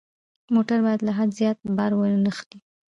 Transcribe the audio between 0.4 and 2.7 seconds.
موټر باید له حد زیات بار وانه خلي.